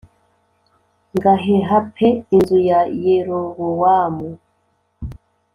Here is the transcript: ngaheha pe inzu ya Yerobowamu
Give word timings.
ngaheha 1.15 1.77
pe 1.95 2.07
inzu 2.35 2.57
ya 2.69 2.79
Yerobowamu 3.03 4.29